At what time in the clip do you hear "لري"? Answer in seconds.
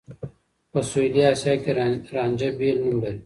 3.03-3.19